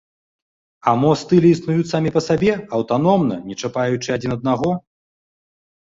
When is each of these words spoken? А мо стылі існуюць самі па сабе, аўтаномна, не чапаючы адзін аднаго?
А 0.91 0.93
мо 1.01 1.11
стылі 1.23 1.51
існуюць 1.57 1.91
самі 1.93 2.13
па 2.17 2.21
сабе, 2.29 2.49
аўтаномна, 2.77 3.35
не 3.51 3.55
чапаючы 3.65 4.07
адзін 4.19 4.31
аднаго? 4.37 4.69